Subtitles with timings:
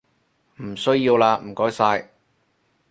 [0.63, 2.09] 唔需要喇唔該晒